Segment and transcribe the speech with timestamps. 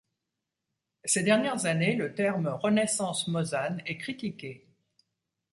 [1.05, 4.67] Ces dernières années, le terme Renaissance mosane est critiqué.